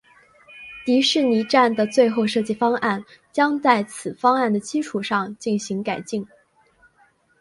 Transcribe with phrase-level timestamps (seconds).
[0.83, 6.25] 迪士尼站的最后设计方案将在此方案的基础上进行改进。